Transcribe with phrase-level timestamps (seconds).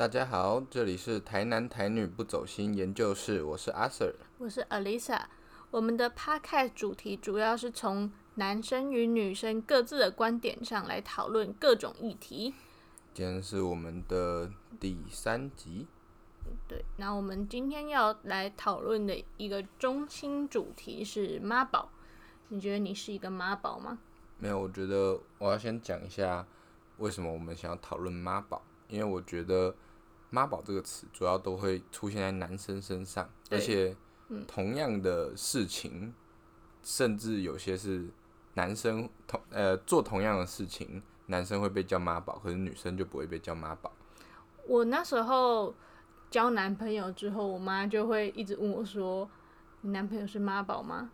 [0.00, 4.14] 大家好，这里是台南台女不走心研究室，我是阿 Sir。
[4.38, 5.24] 我是 Alisa。
[5.70, 12.54] 我们的 Podcast 主题主要是从男生与女生各自的观点上来讨论各种议题。
[13.12, 14.50] 今天是我们的
[14.80, 15.86] 第三集，
[16.66, 21.90] 对，那我们今天要来讨论的一个中心主题是妈宝。
[22.48, 23.98] 你觉得你是一个妈宝吗？
[24.38, 26.46] 没有，我觉得我要先讲一下
[26.96, 29.74] 为什么我们想要讨论妈宝，因为我觉得
[30.30, 33.94] 妈宝这个词主要都会出现在男生身上，而且
[34.46, 36.14] 同样的事情，
[36.82, 38.08] 甚至有些是
[38.54, 43.92] 男生同呃做同样的事情，男生会被叫妈宝，可是女生就不会被叫妈宝。
[44.66, 45.74] 我那时候
[46.30, 49.28] 交男朋友之后，我妈就会一直问我说
[49.82, 51.10] ：“你男朋友是妈宝吗？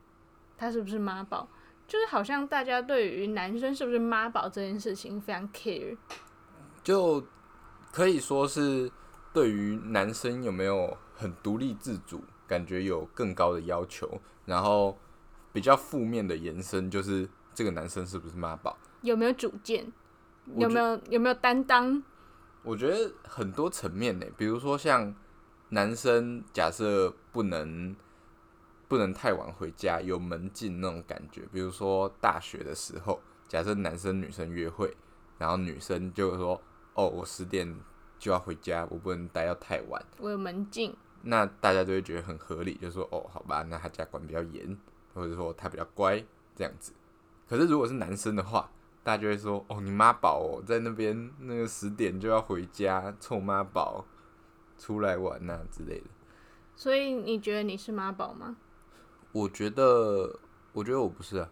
[0.58, 1.48] 他是不是妈宝？”
[1.88, 5.96] 就是好像大家对于男生是不是妈宝这件事情非常 care。
[6.82, 7.24] 就
[7.92, 8.90] 可以说是
[9.36, 14.96] 对于男生有没有很独立自主，感觉有更高的要求，然后
[15.52, 18.78] 比较负面的延伸就是这个男生是不是妈宝？
[19.02, 19.92] 有没有主见？
[20.56, 22.02] 有没有有没有担当？
[22.62, 25.14] 我觉得很多层面呢，比如说像
[25.68, 27.94] 男生假设不能
[28.88, 31.42] 不能太晚回家，有门禁那种感觉。
[31.52, 34.96] 比如说大学的时候，假设男生女生约会，
[35.36, 36.58] 然后女生就说
[36.96, 37.78] ：“哦，我十点
[38.18, 40.02] 就要回家，我不能待到太晚。
[40.18, 44.76] 我有门禁，”那大家都会觉得很合理，就说：“哦，好吧，那他家管比较严，
[45.14, 46.22] 或者说他比较乖
[46.54, 46.92] 这样子。”
[47.48, 48.70] 可是如果是男生的话，
[49.02, 54.04] 大家就会说：“哦，你妈宝哦，在那边那个十点就要回家，臭妈宝，
[54.78, 56.06] 出来玩呐、之类的。”
[56.74, 58.56] 所以你觉得你是妈宝吗？
[59.32, 60.38] 我觉得，
[60.72, 61.48] 我觉得我不是啊。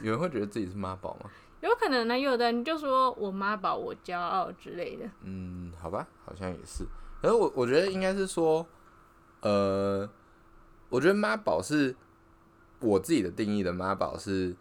[0.00, 1.30] 有人会觉得自己是妈宝吗？
[1.62, 5.08] 有可能呢，有的人就说我妈宝，我骄傲之类的。
[5.22, 6.84] 嗯，好吧，好像也是。
[7.20, 8.66] 可是我我觉得应该是说，
[9.42, 10.08] 呃，
[10.88, 11.94] 我觉得妈宝是
[12.80, 14.56] 我自己的定义的妈宝是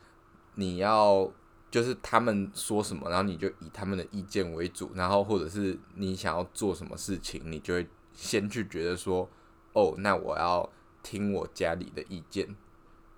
[0.54, 1.28] 你要
[1.72, 9.28] 就是他们说什么，然后你就以他们的意见为主，然后或者是你想要做什么事情，你就会先去觉得说，
[9.74, 10.70] 哦，那我要
[11.02, 12.56] 听我家里的意见。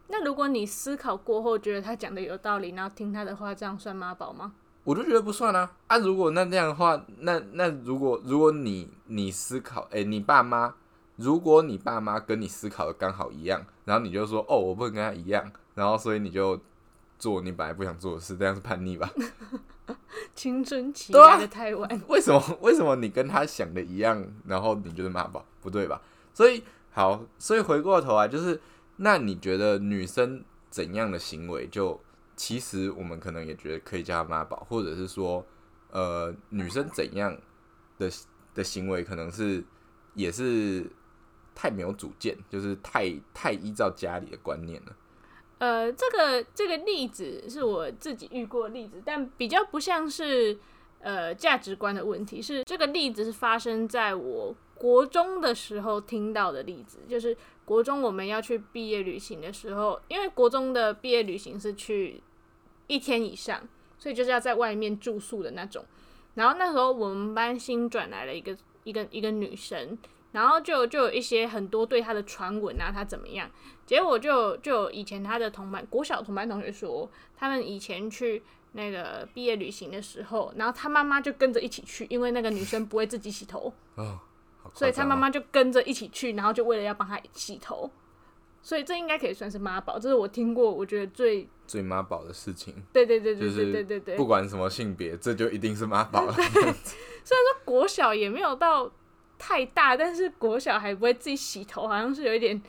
[0.07, 4.53] 那如果你思考过后觉得他讲的有道理，然后听他的话，这样算妈宝吗？
[4.83, 5.97] 我就觉得不算啊啊！
[5.97, 10.75] 如果那这样的话，那那如果如果你你思考，哎、你爸妈，
[11.15, 16.59] 如果你爸妈跟你思考的刚好一样，然后你就说哦，我不能跟他一样，然后所以你就
[17.17, 19.09] 做你本来不想做的事，这样是叛逆吧？
[20.35, 26.01] 青春期来的太晚，为什么为什么你跟他想的一样，然后你就是妈宝，不对吧？
[26.33, 28.59] 所以好，所以回过头来就是，
[28.97, 31.99] 那你觉得女生怎样的行为就，
[32.35, 35.45] 其实我们可能也觉得可以叫她妈宝，或者是说，
[35.91, 37.35] 呃，女生怎样
[37.97, 38.09] 的
[38.53, 39.63] 的行为可能是
[40.13, 40.85] 也是
[41.55, 44.95] 太没有主见，就是太太依照家里的观念了。
[45.59, 50.57] 呃，这个这个例子是我自己遇过的例子，但比较不像是
[50.99, 62.21] 呃价值观的问题，是这个例子是发生在我国中的时候听到的例子，就是国中我们要去毕业旅行的时候，因为国中的毕业旅行是去
[62.87, 65.85] 一天以上，所以就是要在外面住宿的那种。
[66.35, 69.97] 然后那时候我们班新转来了一个一个一个女生，
[70.31, 73.49] 然后就就有一些很多对她的传闻啊，她怎么样。
[73.85, 78.41] 结果就就有以前她的同班国小同班同学说，他们以前去
[78.71, 83.71] 那个毕业旅行的时候，然后她妈妈就跟着一起去，因为那个女生不会自己洗头，
[84.73, 87.89] 所以他妈妈就跟着一起去，然后就为了要帮他洗头，
[88.61, 94.15] 所以这应该可以算是妈宝，这是我听过我觉得最最妈宝的事情，对对对对就是对对对。
[94.15, 96.35] 对，不管什么性别，这就一定是妈宝了。
[97.65, 98.91] 国小也没有到
[99.39, 102.61] 太大，但是国小还不会自己洗头，好像是有一点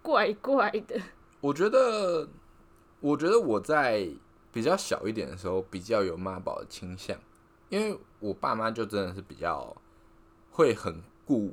[0.00, 0.98] 怪怪的。
[1.40, 2.26] 我觉得，
[3.00, 4.08] 我觉得我在
[4.52, 7.18] 比较小一点的时候，比较有妈宝的倾向，
[7.68, 9.76] 因为我爸妈就真的是比较
[10.50, 11.52] 会很顾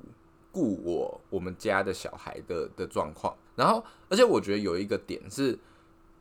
[0.54, 3.36] 顾我我们家的小孩的的状况。
[3.56, 5.60] 然后，而且我觉得有一个点是，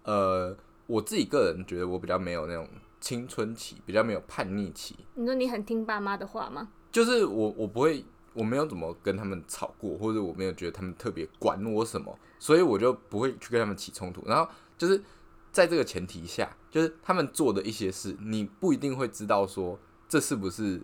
[0.03, 0.57] 呃，
[0.87, 2.69] 我自己个人觉得我比较没有那种
[3.01, 6.69] 青春期，比较没有叛逆期，你说你很听爸妈的话吗？
[6.91, 8.05] 就是我我不会，
[8.35, 14.23] 我没有怎么跟他们吵过，或者我没有觉得他们特别管我什么，所以我就不会去跟他们起冲突。
[14.27, 14.47] 然后
[14.77, 15.03] 就是
[15.51, 20.83] 在这个前提下，就是他们做的一些事，你不一定会知道说这是不是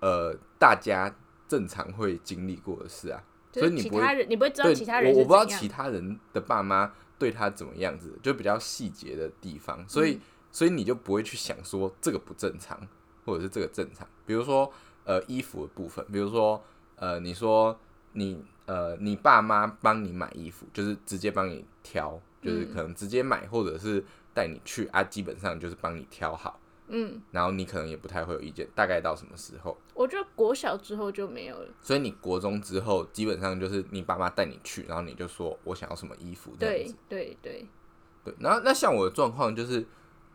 [0.00, 1.14] 呃大家
[1.50, 3.22] 正常会经历过的事啊。
[3.52, 10.20] 所以你不会你不会知道对，其他人我我不知道其他人的爸妈对他怎么样子，就比较细节的地方，所以、嗯。
[10.52, 12.76] 所以你就不会去想说这个不正常，
[13.24, 14.04] 或者是这个正常。
[14.26, 14.64] 比如说，
[15.04, 16.60] 呃呃衣服的部分，比如说
[16.96, 17.78] 呃你说
[18.14, 24.04] 你呃你爸妈帮你买衣服，就是直接帮你挑，就是可能直接买或者是
[24.34, 26.58] 带你去啊，基本上就是帮你挑好，
[26.92, 29.78] 嗯，然后你可能也不太会有意见，大概到什么时候？
[29.94, 31.68] 我觉得国小之后就没有了。
[31.80, 36.96] 所以你国中之后，基本上就是你爸妈带你去，然后你就说我想要什么衣服这样对子。
[37.08, 37.66] 对对，
[38.24, 39.86] 对，然后那像我的状况就是，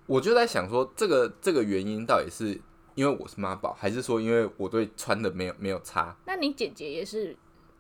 [0.06, 2.60] 我就在想说，这个这个原因到底是
[2.96, 6.16] 因为我是妈宝，还是说因为我对穿的没有没有差？
[6.26, 7.36] 那你姐姐也是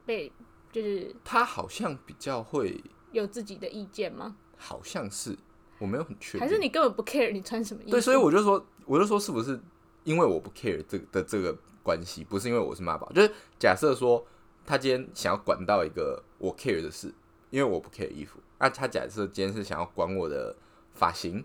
[0.05, 0.29] 被
[0.71, 2.83] 就是她好像比较会，
[3.13, 4.35] 有自己的意见吗？
[4.57, 5.37] 好像是
[5.79, 7.91] 我没有很确定，还是你根本不 care 你穿什么衣服？
[7.91, 9.59] 对，所以我就说，我就说是不是
[10.03, 14.25] 因为我不 care 这个的这个关系，不是因为我是妈宝，就是假设说
[14.65, 17.13] 他今天想要管到一个我 care 的事，
[17.49, 20.55] 因为我不 care 衣服，那、他假设今天是想要管我的
[20.93, 21.43] 发型，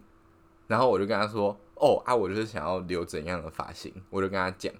[0.66, 4.72] 然后我就跟他说，哦啊，我就是想要留怎样的发型，我就跟他讲，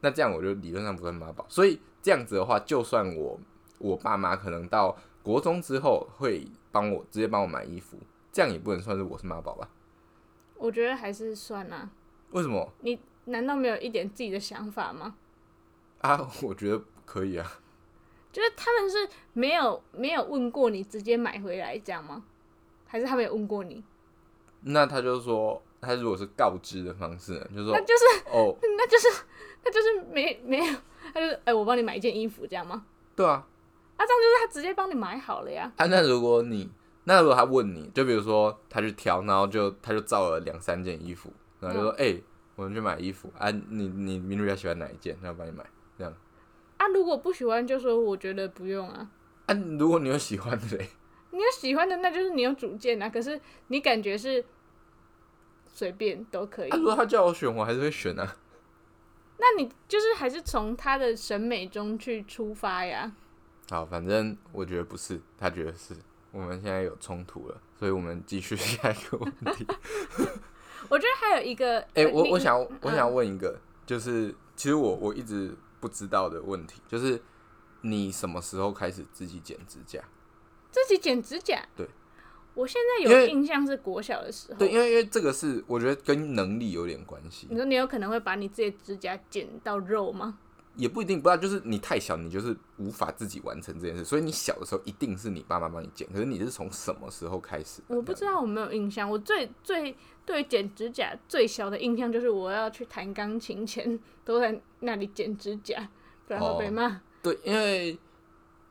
[0.00, 3.40] 那这样我就理论上不算妈宝，所以这样子的话，就算我
[3.78, 7.98] 我爸妈可能到国中之后会帮我直接帮我买衣服，
[8.38, 9.68] 这样也不能算是我是妈宝吧？
[10.54, 11.90] 我觉得还是算啦、
[12.30, 12.72] 为什么？
[12.82, 15.16] 你难道没有一点自己的想法吗？
[16.02, 17.44] 啊，我觉得可以啊。
[18.30, 22.22] 就是他们是没有没有问过你，直接买回来这样吗？
[22.86, 23.82] 还是他没有问过你？
[24.60, 29.08] 那他就说，他如果是告知的方式呢，就说那就是哦， 那就是
[29.64, 30.76] 那就是没没有，
[31.12, 32.86] 他就是哎、我帮你买一件衣服这样吗？
[33.16, 33.44] 对啊，
[33.96, 35.72] 啊，这样就是他直接帮你买好了呀。
[35.76, 36.70] 啊，那如果你，
[37.08, 42.20] 那如果他问你，就比如说他去挑，然后就他就造了两三件衣服，然后就说，哎、
[42.54, 45.64] 我们去买衣服啊，你你明日比较喜欢哪一件，那我帮你买，
[45.96, 46.14] 这样。
[46.76, 49.10] 啊，如果不喜欢就说我觉得不用啊。
[49.46, 50.86] 啊，如果你有喜欢的嘞，
[51.32, 53.08] 你有喜欢的，那就是你有主见啊。
[53.08, 54.44] 可是你感觉是
[55.66, 58.36] 随便都可以啊，，如果他叫我选，我还是会选啊。
[59.38, 63.10] 那你就是还是从他的审美中去出发呀。
[63.70, 65.94] 好，反正我觉得不是，他觉得是。
[66.30, 69.66] 我们现在有冲突了，所以我们继续下一个问题。
[70.88, 77.20] 我觉得还有一个，哎、我我想我嗯想问一个，就是其实我我一直不知道的问题，就是
[77.82, 80.00] 你什么时候开始自己剪指甲？
[80.70, 81.62] 自己剪指甲。
[81.76, 81.88] 对，
[82.54, 84.58] 我现在有印象是国小的时候。
[84.58, 90.38] 对，因为因为这个是我觉得跟能力有点关系你，说你有可能会把你自己的指甲剪到肉吗？
[90.78, 97.82] 也不一定，不知道就是你太小，你就是无法自己完成这件事，所以你小的时候一定是你爸妈帮你剪，可是你是从什么时候开始？
[97.88, 99.10] 我不知道，我没有印象。
[99.10, 99.94] 我最最
[100.24, 105.88] 对剪指甲最小的印象就是我要去弹钢琴前都在那里剪指甲，
[106.28, 107.00] 不然会被骂。
[107.20, 107.98] 对，因为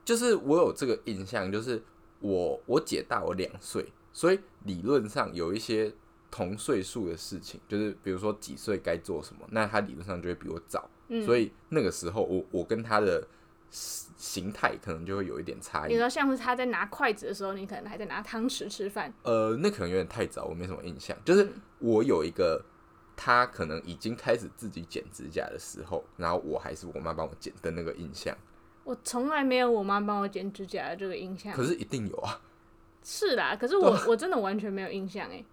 [0.02, 1.82] 就是我有这个印象，就是
[2.20, 5.92] 我我姐大我两岁，所以理论上有一些
[6.30, 13.26] 同岁数的事情，就是比如说几岁该做什么，那他理论上就会比我早，嗯所以那个时候我我跟他的
[13.70, 15.92] 形态可能就会有一点差异。
[15.92, 19.12] 你说像是他在拿筷子的时候，你可能还在拿汤匙吃饭。
[19.22, 21.16] 呃，那可能有点太早，我没什么印象。
[21.24, 21.48] 就是
[21.78, 22.64] 我有一个。
[23.20, 28.32] 他可能已经开始自己剪指甲的时候，然后我还是我妈帮我剪的那个印象，
[28.84, 31.52] 我从来没有我妈帮我剪指甲的这个印象。
[31.52, 32.40] 可是一定有啊！
[33.02, 35.44] 是啦，可是我我真的完全没有印象哎，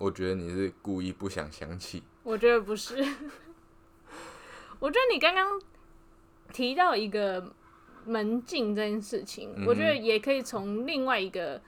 [0.00, 2.96] 我觉得你是故意不想想起，我觉得不是。
[4.80, 5.60] 我觉得你刚刚
[6.54, 7.52] 提到一个
[8.06, 11.60] 门禁这件事情，嗯我觉得也可以从另外一个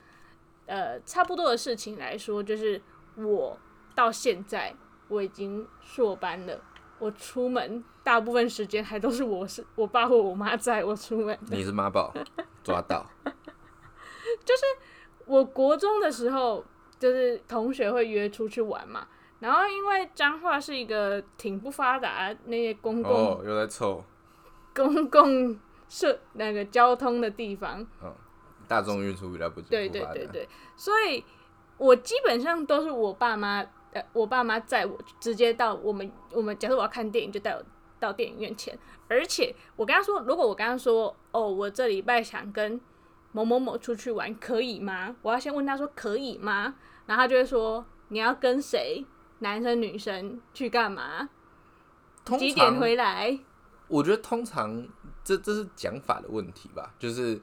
[0.64, 2.80] 呃差不多的事情来说，就是
[3.16, 3.59] 我
[3.95, 4.75] 到现在
[5.09, 6.59] 我已经硕班了，
[6.99, 11.38] 我出门大部分时间还都是我是我爸或我妈在我出门。
[11.50, 12.14] 你是妈宝，
[12.64, 13.06] 抓到。
[14.42, 14.62] 就是
[15.26, 16.64] 我国中的时候，
[17.02, 19.04] 就是同学会约出去玩嘛，
[19.40, 24.04] 然后因为彰化是一个挺不发达那些公共、哦，又在凑
[24.73, 27.85] 公共社那个交通的地方，
[28.68, 31.25] 大众运输比较不对对对对，所以
[31.76, 37.61] 我基本上都是我爸妈，呃，我爸妈载我直接到我们我们假设我要看电影，就带我
[37.99, 38.78] 到电影院前，
[39.09, 42.80] 而且我跟他说，如果我跟他说，哦，我这礼拜想跟
[43.32, 45.16] 某某某出去玩，可以吗？
[45.23, 46.76] 我要先问他说可以吗？
[47.06, 49.04] 然后他就会说你要跟谁，
[49.40, 51.28] 男生女生去干嘛？
[52.25, 53.38] 通几点常回来？
[53.88, 54.87] 我觉得通常
[55.25, 57.40] 这这是讲法的问题吧，就是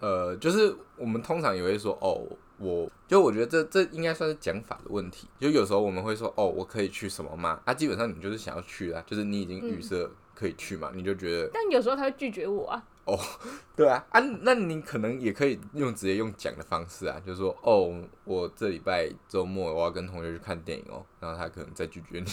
[0.00, 2.24] 呃，就是我们通常也会说哦，
[2.58, 5.28] 我就我觉得这这应该算是讲法的问题。
[5.38, 7.60] 就有时候我们会说哦，我可以去什么嘛？
[7.64, 10.10] 啊，基本上你就是想要去啦，就是你已经预设
[10.42, 12.84] 可以去嘛，你就觉得但有时候他会拒绝我啊。
[13.04, 13.18] 哦
[13.76, 17.92] 对啊啊，那你可能也可以用直接用讲的方式啊，就是说哦，
[18.24, 22.26] 我这礼拜周末我要跟同学去看电影哦，然后他可能再拒绝你。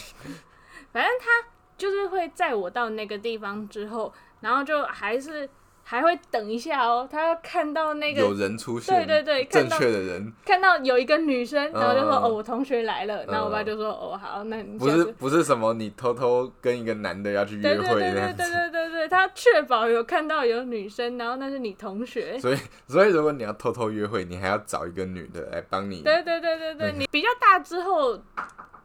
[0.92, 1.48] 反正他
[1.78, 5.50] 就是会载我到那个地方之后，然后就还是
[5.90, 15.04] 还会等一下哦，他要看到那个有人出现，对对对正确的人，看到有一个女生，然后就说、嗯哦，我同学来了，然后我爸嗯就说哦好，那你不是。
[15.14, 17.84] 不是什么你偷偷跟一个男的要去约会。
[17.88, 22.38] 对对对对对对，他确保有看到有女生，然后那是你同学。
[22.38, 26.04] 所以所以如果你要偷偷约会，你还要找一个女的来帮你。
[26.04, 28.16] 对对对对对，你比较大之后，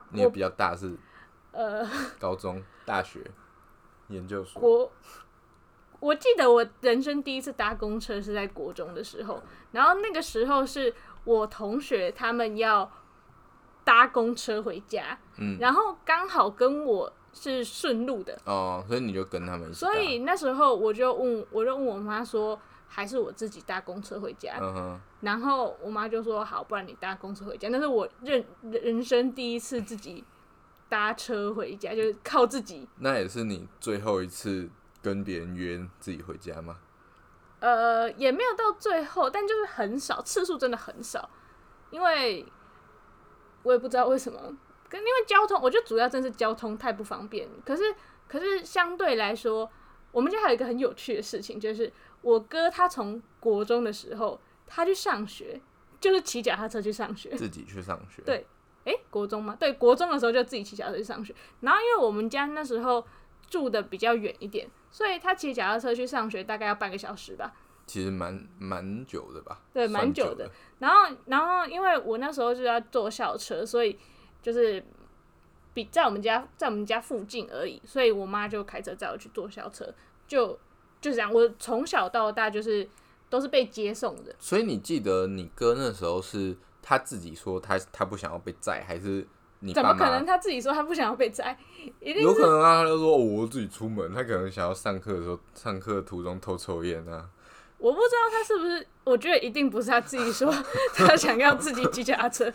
[0.08, 0.96] 你也比较大是
[1.52, 1.87] 呃，
[2.18, 3.20] 高中、大学、
[4.08, 4.90] 研究所。
[6.04, 9.42] 国，我记得我人生第一次搭公车是在国中的时候，
[9.73, 10.94] 然后那个时候是
[11.25, 12.90] 我同学他们要
[13.82, 19.92] 搭公车回家，嗯然后刚好跟我是顺路的，哦，所以你就跟他们一起搭。
[19.92, 24.56] 所以那时候我就问，我就问我妈说，还是我自己搭公车回家？
[24.61, 27.68] 嗯哼，然后我妈就说好，不然你搭公车回家。
[27.70, 30.23] 那是我认人生第一次自己
[30.88, 32.88] 搭车回家，就是靠自己。
[33.00, 34.70] 那也是你最后一次
[35.04, 36.78] 跟别人约自己回家吗？
[37.61, 41.28] 呃，也没有到最后，但就是很少，次数真的很少，
[41.90, 42.46] 因为
[43.62, 44.38] 我也不知道为什么，
[44.88, 47.46] 跟因为交通，我觉得主要真是交通太不方便。
[47.66, 47.94] 可是，
[48.26, 49.70] 可是相对来说，
[50.11, 51.92] 我们家还有一个很有趣的事情，就是
[52.23, 55.61] 我哥他从国中的时候，他去上学，
[56.00, 57.30] 就是骑脚踏车去上学。
[57.37, 58.23] 自己去上学。
[58.23, 58.46] 对
[58.84, 59.56] 诶，国中吗？
[59.58, 61.34] 对，国中的时候就自己骑脚踏车去上学。
[61.61, 63.02] 然后因为我们家那时候
[63.48, 67.52] 住的比较远一点，所以他骑脚踏车去上学大概要半个小时吧。
[67.86, 69.60] 其实蛮蛮久的吧？
[69.72, 70.50] 对蛮久的。
[70.78, 73.98] 然后，然后因为我那时候就要坐校车，所以
[74.40, 74.82] 就是
[75.74, 79.92] 比在我们家在我们家附近而已，所以我妈就开车载我去坐校车，
[80.26, 80.58] 就
[81.00, 81.30] 就这样。
[81.30, 82.88] 我从小到大就是
[83.28, 84.34] 都是被接送的。
[84.38, 89.26] 所以你记得你哥那时候是他自己说他他不想要被载，还是
[89.64, 90.26] 你怎么可能？
[90.26, 91.56] 他自己说他不想要被摘？
[92.00, 97.26] 一定有可能啊，他就说、哦我自己出门，他可能想要上课的时候，上课途中偷抽烟啊。
[97.78, 100.54] 我不知道他是不是，我觉得一定不是他自己说
[100.94, 102.50] 他想要自己骑脚踏车，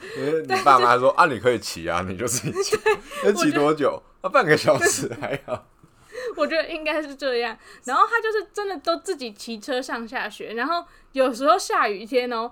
[0.48, 2.78] 你爸妈说啊，你可以骑啊，你就自己骑。
[3.24, 4.02] 那骑多久？
[4.22, 5.66] 啊，半个小时还好。
[6.36, 7.58] 我觉得应该是这样。
[7.86, 12.52] 然后他就是真的都自己骑车上下学，然后有时候下雨天哦，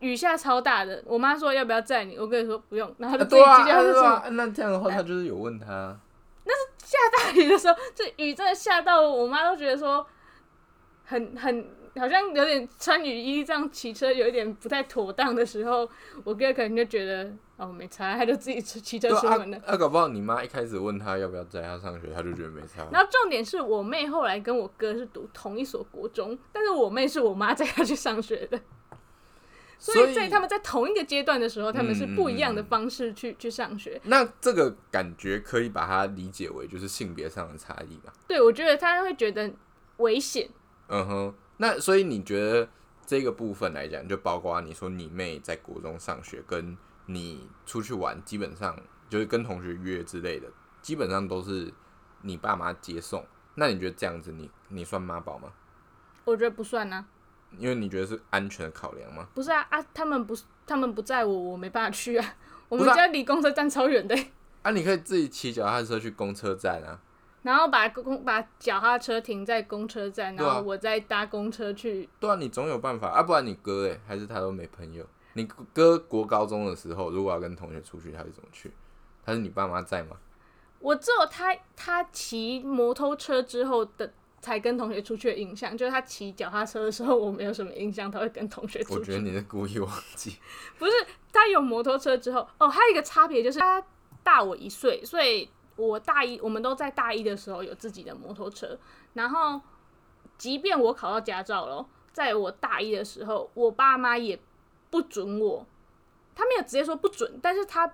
[0.00, 4.02] 雨下超大的，我妈说要不要载你，我跟你说不用，然后他就自己对啊，骑脚踏车出门。
[4.02, 5.98] 对啊，那这样的话，他就是有问他。
[6.44, 10.06] 那是下大雨的时候，这雨真的下到我妈都觉得说
[11.04, 15.88] 很很好像有点穿雨衣这样骑车有一点不太妥当的时候，
[16.22, 22.86] 我哥可能就觉得哦没差，他就自己骑骑车出门了。，啊，搞不好你妈一开始问他要不要载他上学，他就觉得没差。
[22.92, 28.60] 然后重点是我妹后来跟我哥是读同一所国中，但是我妹是我妈载她去上学的，
[29.78, 34.00] 所所以以在他们在同一个阶段的时候，他们是不一样的方式去去上学。
[34.04, 38.12] 那这个感觉可以把它理解为就是性别上的差异吧。
[38.26, 39.52] 对我觉得他会觉得
[39.98, 40.48] 危险，
[40.88, 42.68] 嗯哼，那所以你觉得
[43.06, 46.76] 这个部分来讲，就包括你说你妹在国中上学，跟
[47.06, 48.76] 你出去玩，基本上
[49.08, 50.48] 就是跟同学约之类的，
[50.80, 51.72] 基本上都是
[52.22, 53.24] 你爸妈接送。
[53.56, 55.52] 那你觉得这样子你，你算妈宝吗？
[56.24, 57.04] 我觉得不算啊，
[57.58, 59.26] 因为你觉得是安全的考量吗？
[59.34, 62.34] 不是啊啊，他们不是他们不在我，我没办法去啊。
[62.68, 64.32] 我们家离公车站超远的欸、
[64.62, 66.98] 啊，你可以自己骑脚踏车去公车站啊。
[67.42, 72.08] 然后把公把脚踏车停在公车站，然后我再搭公车去。
[72.18, 75.04] 对啊，你总有办法啊，不然你哥诶，还是他都没朋友。
[75.34, 78.72] 你哥国高中的时候，如果要跟同学出去，他是怎么去？
[79.26, 80.16] 他是你爸妈在吗？
[80.80, 84.12] 我只有他他骑摩托车之后的
[84.44, 89.00] 才跟同学出去的印象，就是他骑脚踏车的时候，我没有什么印象他会跟同学出去。
[89.00, 90.36] 我觉得你是故意忘记。
[90.78, 90.92] 不是
[91.32, 93.82] 他有摩托车之后，哦，还有一个差别就是他
[94.22, 98.78] 大我一岁，所以我大一我们都在大一的时候有自己的摩托车，
[99.14, 99.58] 然后
[100.36, 104.38] 即便我考到驾照了，在我大一的时候，我爸妈也
[104.90, 105.66] 不准我，
[106.34, 107.90] 他没有直接说不准，但是他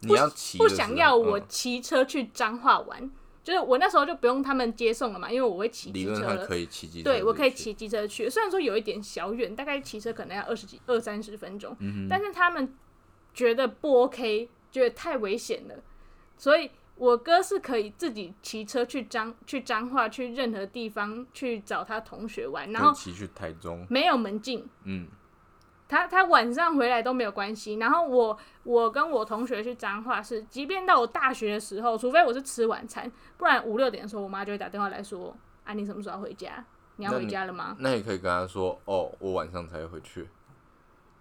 [0.00, 3.10] 你要骑不的时候想要我嗯骑车去彰化玩，
[3.42, 6.18] 就是我那时候就不用他们接送了嘛，因为我会骑机车了。
[6.20, 7.52] 论上可以骑机车，对，我可以。
[7.52, 12.74] 骑机车去，虽然说有一点小远，大概骑车可能要二十几、二三十分钟，嗯但是他们
[13.34, 15.74] 觉得不 OK，觉得太危险了，
[16.36, 25.06] 所以我哥是可以自己骑车去彰去彰化去任何地方去找他同学玩，然后骑去台中，没有门禁，嗯，
[25.92, 27.74] 他他晚上回来都没有关系。
[27.74, 36.64] 然后我我跟我同学去彰化是，即便到我大学的时候，除非我是吃晚餐，不然五六点的时候，我妈就会打电话来说：“啊，你什么时候回家？
[36.96, 40.28] 你要回家了吗那你可以跟他说，哦，我晚上才回去。？”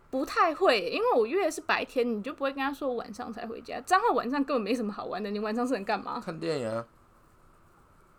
[0.10, 3.80] 不太会，因为我约的是白天，你就不会跟他说我晚上才回家。
[3.82, 6.20] 彰化晚上根本没什么好玩的，你晚上是能干嘛？
[6.20, 6.86] 看电影啊，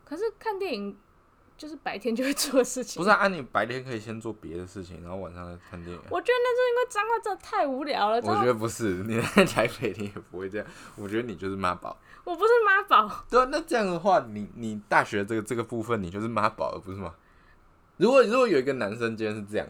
[0.04, 0.96] 可是看电影
[1.62, 3.00] 就是白天就会做的事情。
[3.00, 6.08] 不是啊，啊你白天可以先做别的事情，然后晚上再看电影啊。
[6.10, 8.16] 我觉得那是因为脏话真的太无聊了。
[8.16, 10.66] 我觉得不是，你在台北你也不会这样。
[10.96, 11.96] 我觉得你就是妈宝。
[12.24, 17.14] 我不是妈宝，对啊，那这样的话，你你大学这个这个部分，你就是妈宝了，不是吗？
[17.96, 19.64] 如果如果有一个男生今天是这样，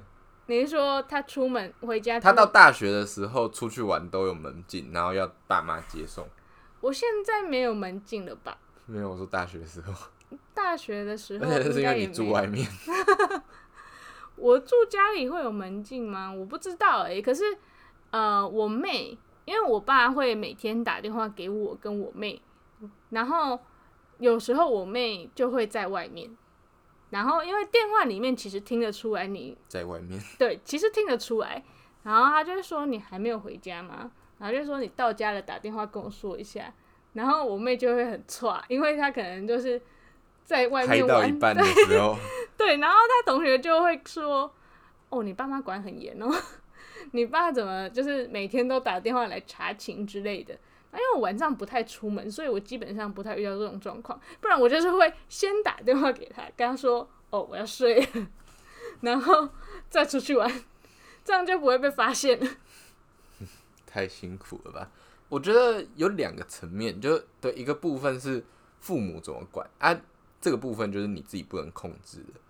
[0.46, 6.26] 你是说他出门回家，他到大学的时候出去玩都有门禁，然后要爸妈接送。
[6.80, 8.56] 我现在没有门禁了吧？
[8.86, 9.92] 没有，我说大学的时候，
[10.54, 12.66] 大学的时候而且是因为你住外面。
[14.36, 16.32] 我住家里会有门禁吗？
[16.32, 17.44] 我不知道哎、可是
[18.10, 22.40] 呃，我妹，因为我爸会每天打电话给我跟我妹，
[23.10, 23.58] 然后
[24.18, 26.30] 有时候我妹就会在外面，
[27.10, 31.62] 然后因为电话里面其实听得出来你在外面， 对，其实听得出来，
[32.02, 34.10] 然后他就会说你还没有回家吗？
[34.38, 36.74] 然后就说你到家了打电话跟我说一下，
[37.12, 39.80] 然后我妹就会很错，因为她可能就是
[40.52, 42.14] 在外开面玩，到一半的时候，
[42.58, 44.54] 对，然后他同学就会说
[45.08, 46.30] ：“哦，你爸妈管很严哦，
[47.12, 50.54] 你爸怎么就是每天都打电话来查寝之类的。”
[50.92, 54.20] 那因为我晚上不太出门，所以我基本上不太遇到这种状况。
[54.42, 58.06] 不然我就是会先打电话给他，跟他说：“哦，我要睡了。
[59.00, 59.48] ”然后
[59.88, 60.64] 再出去玩，
[61.24, 62.46] 这样就不会被发现了。
[63.86, 64.90] 太辛苦了吧？
[65.30, 68.44] 我觉得有两个层面，就对一个部分是
[68.80, 69.98] 父母怎么管啊，
[70.42, 72.40] 这个部分就是你自己不能控制的。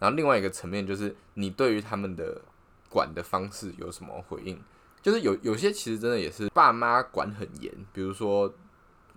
[0.00, 2.42] 然后另外一个层面就是你对于他们的
[2.88, 4.58] 管的方式有什么回应？
[5.00, 8.52] 就是有有些其实真的也是爸妈管很严，比如说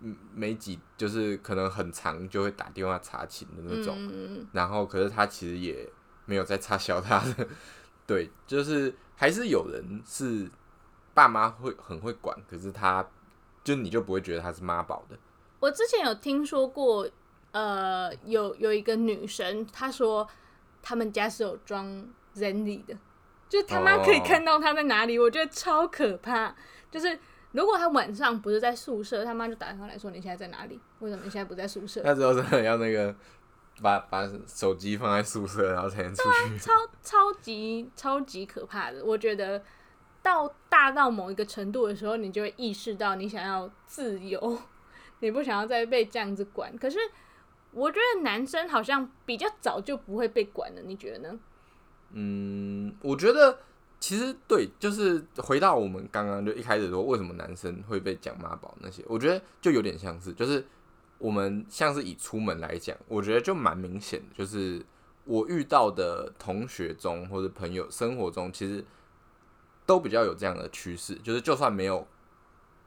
[0.00, 5.88] 嗯没几就是可能很长就会打电话查寝的那种，嗯，然后可是他其实也
[6.24, 7.48] 没有在插销他的，
[8.06, 10.50] 对，就是还是有人是
[11.14, 13.08] 爸妈会很会管，可是他
[13.64, 15.16] 就你就不会觉得他是妈宝的，
[15.60, 17.08] 我之前有听说过，
[17.56, 20.28] 呃，有有一个女生，她说
[20.82, 21.86] 他们家是有装
[22.34, 22.94] Zenly 的，
[23.48, 26.54] 就他妈可以哦看到他在哪里，我觉得超可怕。
[26.90, 27.18] 就是
[27.52, 30.78] 如果他晚上不是在宿舍，他妈就打电话来说你现在在哪里？
[30.98, 32.02] 为什么你现在不在宿舍？
[32.04, 33.14] 那时候真的要那个
[33.80, 36.58] 把 把手机放在宿舍，然后才能出去。
[36.58, 39.62] 超超级超级可怕的，我觉得。
[40.22, 44.58] 到大到某一个程度的时候，你就会意识到你想要自由，
[45.20, 46.76] 你不想要再被这样子管。
[46.76, 46.98] 可是
[47.76, 51.38] 我觉得男生好像比较早就不会被管了，你觉得呢？
[52.12, 53.58] 嗯，我觉得
[54.00, 60.64] 其实对，就是回到我们刚刚就一开始说，为什么男生会被讲妈宝那些，我觉得就有点像是，就是
[61.18, 64.82] 我们像是以出门来讲，我觉得就蛮明显的，就是
[65.24, 68.82] 我遇到的同学中或者朋友生活中，其实
[69.84, 72.06] 都比较有这样的趋势，就是就算没有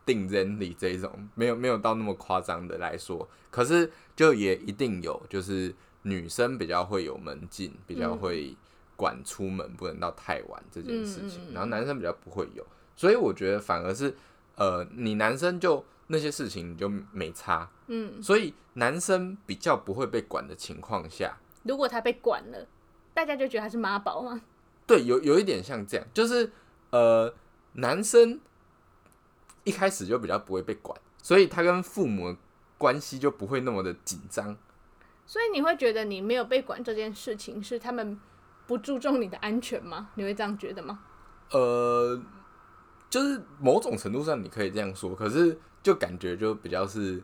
[0.05, 8.17] 定人里这一种，没有没有到那么夸张的来说，可是就也一定有，就是女生比较会有门禁，比较嗯。
[8.17, 8.55] 会
[8.95, 11.53] 管出门不能到太晚这件事情，嗯嗯嗯。
[11.53, 12.65] 然后男生比较不会有，
[12.97, 14.13] 所以我觉得反而是
[14.55, 22.67] 呃，你男生就那些事情你就没差，嗯，所以男生比较不会被管的情况下，如果他被管了，
[23.13, 24.41] 大家就觉得他是妈宝吗？
[24.85, 26.51] 对，有有一点像这样，就是
[26.89, 27.33] 呃，
[27.73, 28.38] 男生
[29.69, 32.38] 一开始就比较不会被管，所以他跟父母的
[32.75, 34.58] 关系就不会那么的紧张。
[35.27, 38.19] 所以你会觉得你没有被管这件事情是他们
[38.65, 40.10] 不注重你的安全吗？
[40.15, 40.99] 你会这样觉得吗？
[41.51, 42.19] 呃，
[43.12, 47.21] 就是某种程度上你可以这样说，可是就感觉就比较是，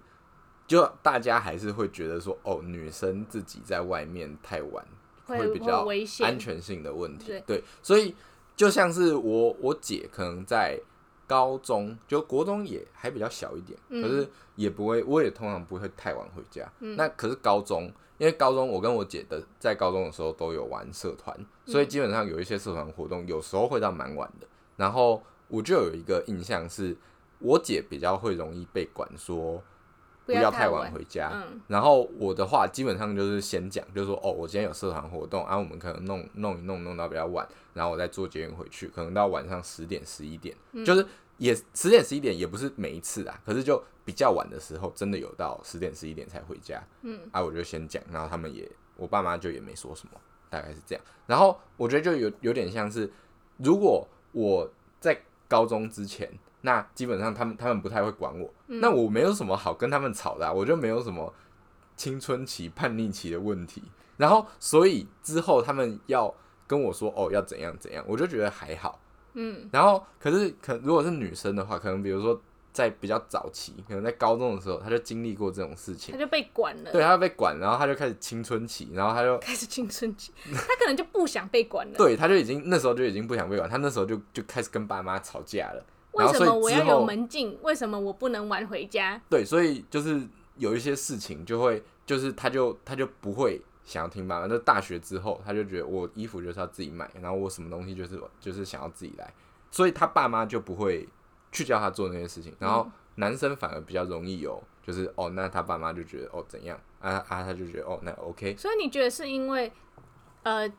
[0.68, 4.86] 就大家还是会觉得说，哦，女生自己在外面太晚
[5.26, 7.26] 会比较危险安全性的问题。
[7.28, 8.16] 对对，所以
[8.56, 10.80] 就像是我我姐可能在
[11.28, 16.72] 高中，就国中也还比较小一点，嗯可是也不会，我也通常不会太晚回家。
[16.80, 24.48] 那可是高中，因为高中我跟我姐的在高中的时候都有玩社团，所以基本上有一些社团活动有时候会到蛮晚的。
[24.78, 26.96] 然后我就有一个印象是，
[27.40, 29.62] 我姐比较会容易被管说
[30.26, 31.32] 不要太晚回家。
[31.34, 31.62] 嗯。
[31.68, 41.06] 然后我的话基本上就是先讲，就是说哦，我今天有社团活动，然、啊后我们可能弄弄一弄弄到比较晚，然后我再坐捷运回去，可能到晚上十点十一点，就是
[41.38, 51.04] 也十点十一点也不是每一次啊，可是就比较晚的时候，真的有到十点十一点才回家，嗯，啊，我就先讲，然后他们也我爸妈就也没说什么，大概是这样。
[51.28, 53.12] 然后我觉得就有有点像是，
[53.58, 56.32] 如果我在高中之前，
[56.66, 61.32] 那基本上他们他们不太会管我，那我没有什么好跟他们吵的啊、我就没有什么
[61.96, 63.84] 青春期叛逆期的问题。
[64.18, 66.34] 然后所以之后他们要
[66.66, 69.00] 跟我说哦要怎样怎样，我就觉得还好。
[69.36, 72.42] 嗯然后可是可如果是女生的话，可能比如说
[72.74, 81.94] 在比较早期，可能在高中的时候，她就经历过这种事情她，就被管了，对，他被管，然后她就开始青春期，然后她就开始青春期，她可能就不想被管了。
[82.00, 85.86] 对，她就已经那时候就已经不想被管，她那时候就就开始跟爸妈吵架了。
[86.16, 87.58] 为什么我要有门禁？
[87.62, 89.22] 为什么我不能晚回家？
[89.30, 90.22] 对，所以就是
[90.58, 94.48] 有一些事情就会，就是他就他就不会想要听爸妈。
[94.48, 99.34] 那大学之后，他就觉得我衣服就是要自己买，然后我什么东西就是就是想要自己来，
[99.70, 101.08] 所以他爸妈就不会
[101.52, 102.56] 去叫他做那些事情。
[102.60, 109.72] 然后男生反而比较容易有，就是哦，那他爸妈就觉得哦怎样啊啊，他就觉得哦那 OK，所以你觉得是因为
[110.44, 110.72] 呃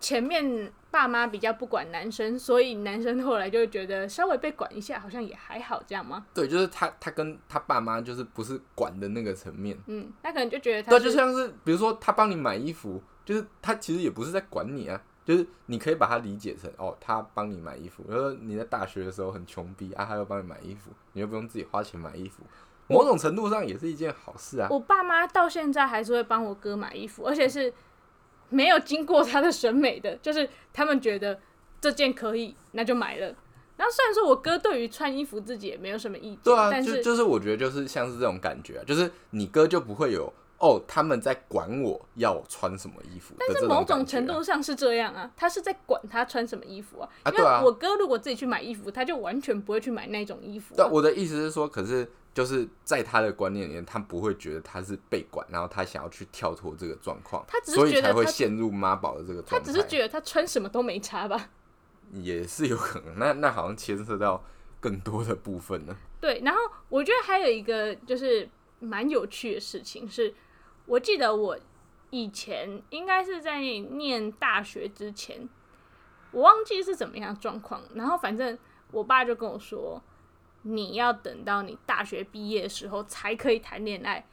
[0.00, 6.26] 前面爸妈比较不管男生，所以男生后来就会觉得稍微被管一下好像也还好，这样吗？
[6.32, 9.76] 对，就是他他跟他爸妈就是不是管的那个层面。
[9.86, 22.42] 嗯，他可能就觉得他对，就像是比如说他帮你买衣服，就是他其实也不是在管你啊，就是你可以把它理解成哦，他帮你买衣服，然后你在大学的时候很穷逼啊，他又帮你买衣服，你又不用自己花钱买衣服，
[22.86, 24.68] 某种程度上也是一件好事啊。
[24.70, 27.70] 我爸妈到现在还是会帮我哥买衣服，而且是
[28.50, 31.38] 没有经过他的审美的，就是他们觉得
[31.80, 33.34] 这件可以，那就买了。
[33.76, 47.08] 然后虽然说我哥对于穿衣服自己也没有什么意见，对啊，但就是就是我觉得就是像是这种感觉啊，就是你哥就不会有哦，他们在管我要穿什么衣服但是某种程度上是这样啊，他是在管他穿什么衣服啊。
[47.26, 50.88] 因为我哥如果自己去买衣服，他就完全不会去买那种衣服、对，啊。
[50.92, 59.72] 我的意思是说，可是就是在他的观念里面，他不会觉得他是被管，然后他想要去跳脱这个状况，他只是所以才会觉得他陷入妈宝的这个他状态。
[59.72, 61.50] 只是觉得他穿什么都没差吧？
[62.12, 64.42] 也是有可能，那那好像牵涉到
[64.80, 65.94] 更多的部分呢。
[66.20, 68.48] 对，然后我觉得还有一个就是
[68.80, 70.34] 蛮有趣的事情是，
[70.88, 71.56] 我记得我
[72.10, 75.48] 以前应该是在念大学之前，
[76.32, 78.58] 我忘记是怎么样的状况，然后反正
[78.90, 80.02] 我爸就跟我说，
[80.62, 84.26] 你要等到你大学毕业的时候才可以谈恋爱。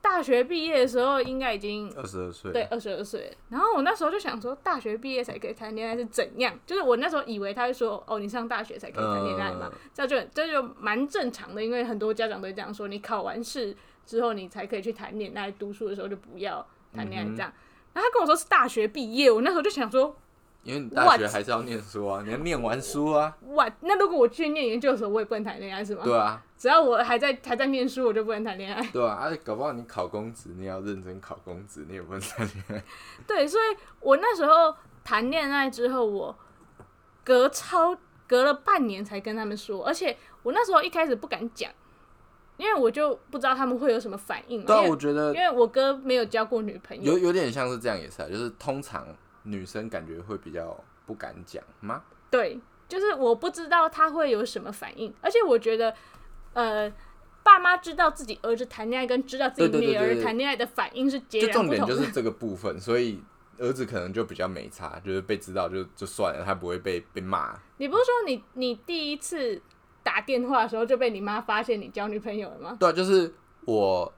[0.00, 3.34] 大学毕业的时候应该已经二十二岁，对，，二十二岁。
[3.48, 6.54] 然后我那时候就想说，大学毕业才可以谈恋爱是怎样？
[6.66, 17.52] 就是我那时候以为他会说，哦，你上大学才可以谈恋爱嘛，嗯这就这就蛮正常的，因为很多家长都会这样说，你考完试之后你才可以去谈恋爱，读书的时候就不要谈恋爱这样。
[17.92, 20.16] 然后他跟我说是大学毕业，我那时候就想说，
[20.62, 26.02] 因为你大学还是要念书啊，你要念完书啊，哇，那如果我去念研究所，我也不能谈恋爱是吗？
[26.04, 28.82] 对啊，只要我还在还在念书，我就不能谈恋爱。
[28.92, 32.84] 对啊，而且搞不好你考公职，你也要认真考公职，你也不能谈恋爱。
[33.26, 36.36] 对，所以我那时候谈恋爱之后，我
[37.22, 41.70] 隔超隔了半年才跟他们说，而且我那时候一开始不敢讲，
[42.56, 44.66] 因为我就不知道他们会有什么反应嘛。
[44.66, 49.06] 对啊，我觉得因为我哥没有交过女朋友，有有点像是这样也是啊，就是通常
[49.42, 52.02] 女生感觉会比较不敢讲吗？
[52.30, 55.94] 对，就是我不知道他会有什么反应，而且我觉得，
[56.52, 56.92] 呃，
[57.42, 61.76] 爸妈知道自己儿子谈恋爱跟知道自己女儿谈恋爱的反应是截然不同的。
[61.76, 63.22] 点就是这个部分，所以
[63.58, 67.54] 儿子可能就比较没差，就是被知道就就算了，他不会被被骂。
[67.76, 69.60] 你不是说你你第一次
[70.04, 72.76] 打电话的时候就被你妈发现你交女朋友了吗？
[72.78, 74.12] 对，就是我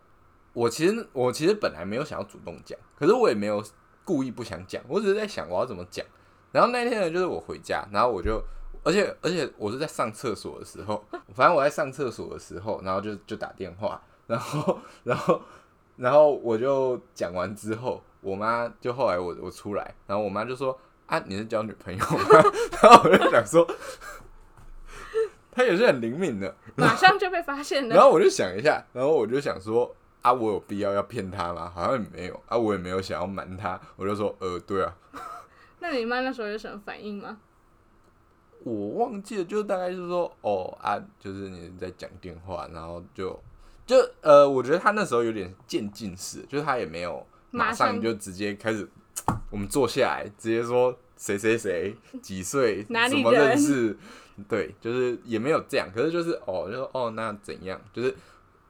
[0.53, 3.65] 我其实我其实本来没有想要主动讲，可是我也没有
[4.05, 6.05] 故意不想讲，我只是在想我要怎么讲。
[6.53, 8.43] 然后那天呢，就是我回家，然后我就，
[8.83, 15.41] 而且而且我是在上厕所的时候，反正我在上厕所的时候，然后就就打电话，然后然后
[15.97, 22.25] 然后我就讲完之后，我妈就后来我我出来，然后我妈就说啊你是交女朋友吗？
[22.83, 23.67] 然后我就想说，
[25.57, 27.95] 她也是很灵敏的，马上就被发现了。
[27.97, 31.73] 然后我就想一下，然后我就想说啊，我有必要要骗他吗？
[31.75, 34.95] 好像也没有啊，我也没有想要瞒他，我就说呃，对啊，
[35.81, 37.39] 那你妈那时候有什么反应吗？
[38.65, 43.43] 我忘记了，就大概就是说哦啊，就是你在讲电话，然后就
[43.87, 48.87] 就呃，我觉得他那时候有点渐进式，就是他也没有马马上上就直接开始，
[49.51, 53.97] 我们坐下来直接说谁谁谁几岁，怎么哪里人认识，
[54.49, 58.15] 对，就是也没有这样，可是就是哦，就说哦那怎样，就是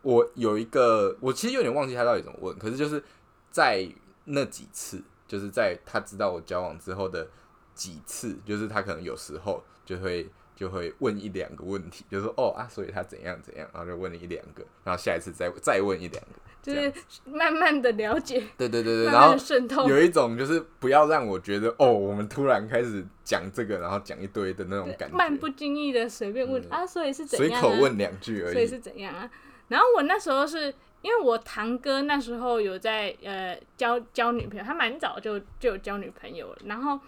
[0.02, 3.02] 我有一个，我其实有点忘记他到底怎么问，可是就是
[3.50, 3.88] 在
[4.24, 7.26] 那几次，就是在他知道我交往之后的
[7.74, 16.30] 几次，就是他可能有时候就会就会问一两个问题，就说哦啊，所以他怎样怎样，然后就问了一两个，然后下一次再再问一两个，
[16.74, 16.92] 就是
[17.24, 19.88] 慢慢的了解，对对对对，慢慢然后的渗透。
[19.88, 27.62] 有一种就是不要让我觉得哦，我们突然开始讲这个，然后讲一堆的那种感觉，漫不经意的随便问、嗯啊，所以是怎随样、啊？
[27.62, 28.52] 口问两句而已。
[28.52, 29.30] 所以是怎样啊？
[29.68, 36.58] 然后我那时候是因为我堂哥那时候有在呃交交女朋友，他蛮早就就有交女朋友了。
[36.64, 36.98] 然后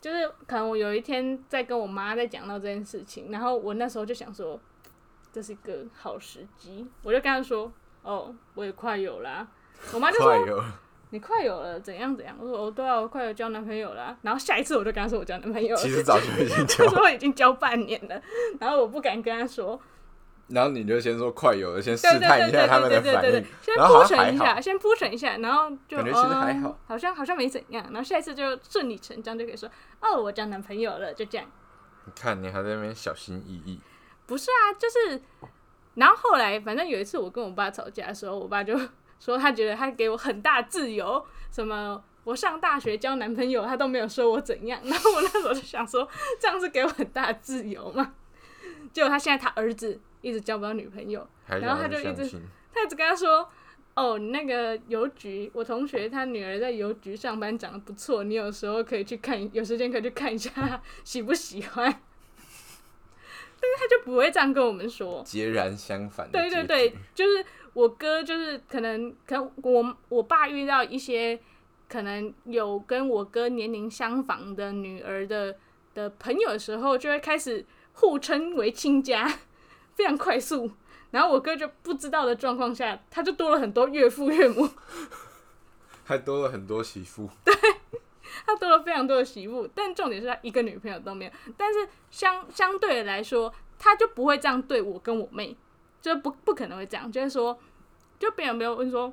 [0.00, 4.58] 就是可能我有一天在跟我妈在讲到这件事情，然后我那时候就想说，
[5.32, 9.46] 这是一个好时机，我就跟他说，哦，我也快有啦。
[9.92, 10.64] 我妈就说快有，
[11.10, 12.36] 你快有了，怎样怎样？
[12.38, 14.16] 我说哦，对啊，我快有交男朋友了啊。
[14.22, 18.22] 然后下一次我就跟她说我交男朋友了，其实早就已经他 交，说我已经交半年了，
[18.60, 19.80] 然后我不敢跟她说，
[20.48, 26.68] 然后你就先说快有了，先试探一下他们的反应，，先铺陈一下，先铺陈一下，然后就感觉其实还好。
[26.68, 29.68] 嗯好像好像没怎样，然后下一次就顺理成章就可以说
[30.00, 31.46] 哦，我交男朋友了，就这样。
[32.04, 33.80] 你看你还在那边小心翼翼，
[34.26, 35.22] 不是啊，就是，
[35.94, 38.78] 然后后来反正有一次我跟我爸吵架的时候，我爸就
[39.18, 48.14] 说他觉得他给我很大自由，什么我上大学交男朋友他都没有说我怎样，然后我那时候就想说这样是给我很大自由嘛，
[48.92, 52.38] 结果他现在他儿子一直交不到女朋友，然后他就一直，
[52.72, 53.48] 他一直跟他说。
[53.96, 62.00] 哦，那个邮局，我同学他女儿在邮局上班，长得不错，你有时候可以去看，有时间可以去看一下，喜不喜欢？
[63.60, 65.22] 但是他就不会这样跟我们说。
[65.24, 67.44] 截然相反对对对，就是
[67.74, 71.38] 我哥，就是可能可能我我爸遇到一些
[71.88, 75.56] 可能有跟我哥年龄相仿的女儿的
[75.94, 79.26] 的朋友的时候，就会开始互称为亲家，
[79.94, 80.70] 非常快速。
[81.10, 84.68] 然后我哥就不知道的状况下，他就多了很多岳父岳母，
[86.04, 87.28] 还多了很多媳妇，
[88.46, 91.30] 他多了非常多的媳妇，但重点是他一个女朋友都没有。
[91.56, 95.56] 但是相相对的来说，他就不会这样对我跟我妹，
[96.00, 97.58] 就不不可能会这样，就是说，
[98.18, 99.12] 就别人没有问说，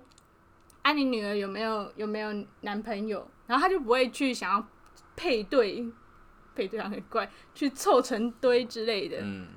[0.82, 4.68] 啊，你女儿有没有有没有男朋友，然后他就不会去想要
[5.16, 5.86] 配对，
[6.56, 9.20] 配对很怪，去凑成堆之类的。
[9.22, 9.48] 嗯，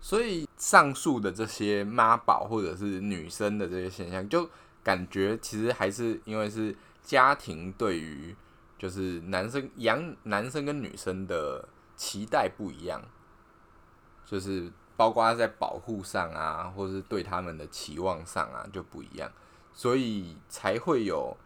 [0.00, 4.48] 所以上述的这些妈宝或者是女生的这些现象，就
[4.82, 8.34] 感觉其实还是因为是家庭对于
[8.82, 13.00] 就是男生养男生跟女生的期待不一样，
[14.26, 19.30] 就是包括在保护上啊，或是对他们的期望上啊就不一样，
[19.72, 21.36] 所以才会有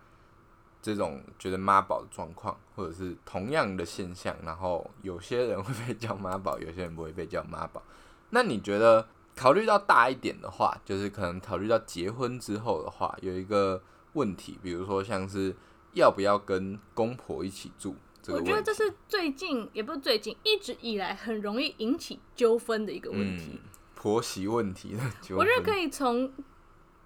[0.81, 7.83] 这种觉得妈宝的状况，或者是同样的现象，然后有些人会被叫妈宝，有些人不会被叫妈宝。
[8.31, 13.83] 那你觉得考虑到大一点的话，就是可能考虑到结婚之后的话，有一个
[14.15, 15.55] 问题，比如说像是
[15.97, 17.95] 要不要跟公婆一起住？
[18.29, 23.51] 我觉得这是最近也不是最近，一直以来很容易引起纠纷的一个问题。
[23.53, 23.59] 嗯
[23.95, 25.39] 婆媳问题的纠纷。
[25.39, 26.31] 我觉得可以从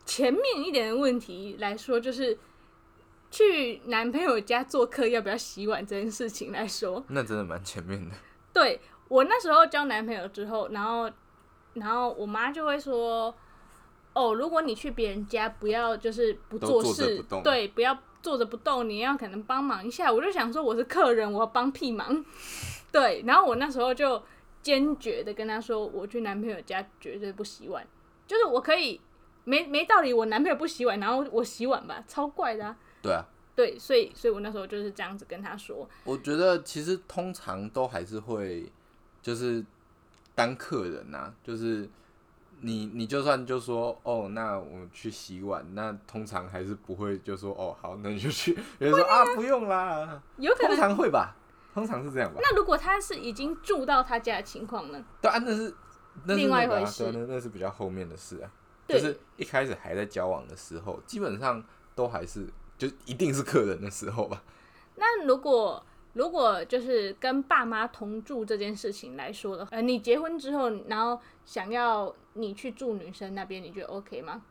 [0.05, 2.37] 前面一点的问题来说，就是
[3.31, 8.15] 去男朋友家做客要不要洗碗这件事情来说，那真的蛮前面的，
[8.53, 11.11] 对我那时候交男朋友之后，然后
[11.75, 13.35] 然后我妈就会说，
[14.13, 20.13] 哦，如果你去别人家，不要就是不做事，对，不要坐着不动，你要可能帮忙一下。
[20.13, 22.25] 我就想说我是客人，我要帮屁忙，
[22.93, 23.23] 对。
[23.27, 24.23] 然后我那时候就
[24.63, 27.87] 坚决的跟他说，我去男朋友家绝对不洗碗，
[28.27, 29.01] 就是我可以
[29.45, 32.77] 没没道理，我男朋友不洗碗，然后我洗碗吧，超怪的啊。
[33.03, 33.25] 对啊。
[33.57, 38.65] 对，所以所以我那时候就是这样子跟他说，我觉得其实通常都还是会，
[39.21, 39.63] 就是
[40.35, 41.87] 当客人呐、就是
[42.63, 50.77] 你你就算就说哦，那我去洗碗，那通常还是不会就说哦好，那你就去，有人说啊不用啦，通有可能。
[50.77, 51.35] 常会吧，
[51.73, 52.41] 通常是这样吧。
[52.43, 55.03] 那如果他是已经住到他家的情况呢？
[55.21, 55.75] 对啊，那是
[56.25, 58.51] 那是另外一回事对那那是比较后面的事啊，
[58.87, 61.63] 就是一开始还在交往的时候，基本上
[61.95, 62.47] 都还是
[62.77, 64.43] 就一定是客人的时候吧。
[64.97, 74.43] 那如果如果就是跟爸妈同住这件事情来说的话，呃，你结婚之后，然后想要你去住女生那边，你觉得 OK 吗？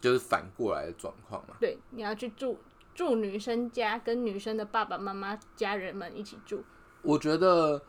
[0.00, 1.56] 就是反过来的状况嘛。
[1.58, 2.58] 对，你要去住
[2.94, 6.62] 住女生家，跟女生的爸爸妈妈家人们一起住。
[7.02, 7.80] 我觉得，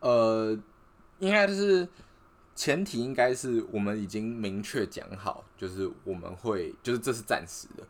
[0.00, 0.58] 呃，
[1.20, 1.88] 应该是
[2.54, 7.86] 前提应该是我们已经明确讲好，就是我们会，就是这是暂时的。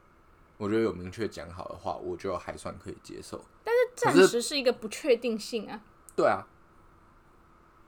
[0.57, 3.44] 我觉得有明确讲好的话，我就还算可以接受。
[3.95, 5.81] 暂时是一个不确定性啊。
[6.17, 6.47] 对啊，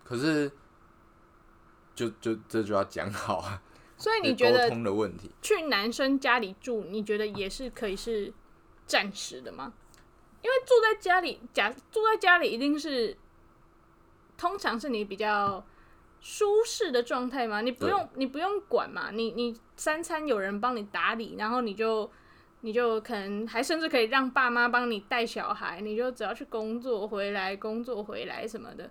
[0.04, 0.50] 可是
[1.94, 3.62] 就就这就要讲好啊，
[3.96, 5.30] 所以你觉得通的问题？
[5.42, 8.32] 去男生家里住，你觉得也是可以是
[8.86, 9.72] 暂时的吗？
[10.42, 13.16] 因为住在家里，假住在家里一定是，
[14.36, 15.64] 通常是你比较
[16.20, 22.08] 舒适的状态嘛，你不用你不用管嘛，你你三餐有人帮你打理，然后你就
[22.66, 28.90] 你就可能还甚至可以让爸妈帮你带小孩，你就只要去工作回来，工作回来什么的，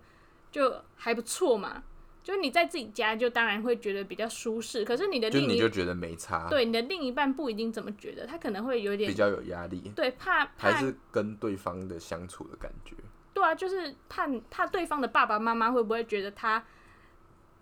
[0.50, 1.84] 就还不错嘛。
[2.24, 12.96] 就你在自己家，就当然会觉得比较舒适，可是你的就另一你就觉得没差，对你的另一半不一定怎么觉得，他可能会有点比较有压力，对怕怕还是跟对方的相处的感觉。
[13.34, 16.66] 对啊，就是怕怕对方的爸爸妈妈会不会觉得他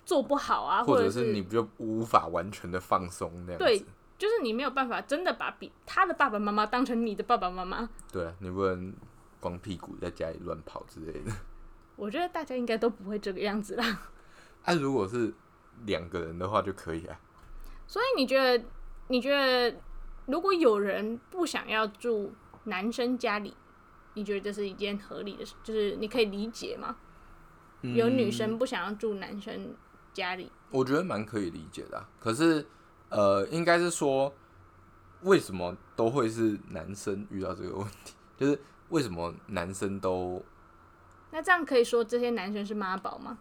[0.06, 3.86] 做不好啊，或者是你就无法完全的放松那样对子。
[4.17, 7.89] 就是你没有办法真的把比他的爸爸妈妈当成你的爸爸妈妈。
[8.12, 8.93] 对啊，你不能
[9.39, 11.32] 光屁股在家里乱跑之类的。
[11.95, 13.99] 我觉得大家应该都不会这个样子啦。
[14.63, 15.34] 啊，如果是
[15.86, 17.19] 两个人的话就可以啊。
[17.88, 18.65] 所以你觉得，
[19.10, 19.78] 你觉得
[20.26, 22.34] 如果有人不想要住
[22.65, 23.56] 男生家里，
[24.13, 26.95] 你觉得这是一件合理的事，就是你可以理解吗？
[27.82, 29.76] 有女生不想要住男生
[30.13, 32.65] 家里，我觉得蛮可以理解的啊、可是，
[33.13, 34.34] 呃，应该是说，
[35.21, 38.13] 为什么都会是男生遇到这个问题？
[38.36, 40.43] 就是为什么男生都
[41.32, 43.38] 那这样可以说这些男生是妈宝吗？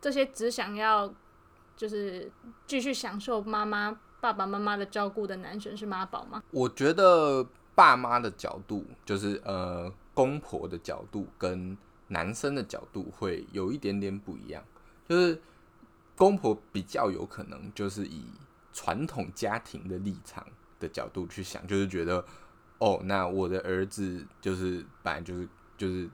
[0.00, 1.12] 这些只想要
[1.76, 2.30] 就是
[2.66, 6.42] 继续享受妈妈、爸爸妈妈的照顾的男生是妈宝吗？
[6.50, 11.76] 我觉得爸妈的角度，就是呃公婆的角度跟
[12.08, 14.62] 男生的角度会有一点点不一样。
[15.08, 15.40] 就是
[16.16, 18.24] 公婆比较有可能就是以
[18.72, 20.46] 传统家庭的立场
[20.78, 22.24] 的角度去想，就是觉得
[22.78, 26.08] 哦，那我的儿子就是本来就是就是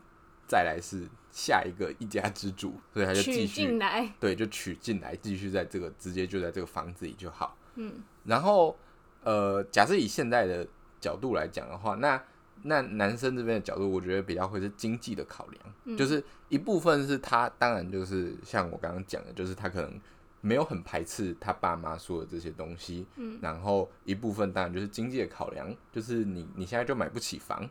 [0.46, 3.78] 再来是下一个一家之主，所以他就娶继续
[4.18, 7.56] 对，就娶进来，继续在这个直接就在这个房子里就好。
[7.76, 8.76] 嗯，然后
[9.22, 10.66] 呃，假设以现在的
[11.00, 12.22] 角度来讲的话，那
[12.62, 20.00] 那男生这边的角度，我觉得比较会是经济的考量，就是一部分是他当然就是像我刚刚讲的，就是他可能
[20.40, 27.68] 没有很排斥他爸妈说的这些东西，嗯，然后一部分当然就是经济的考量，就是你你现在就买不起房。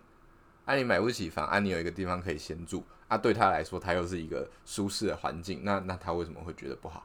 [0.66, 7.04] 啊，你买不起房，啊，你有一个地方可以先住，啊，对他来说，他又是一个舒适的环境，那那他为什么会觉得不好？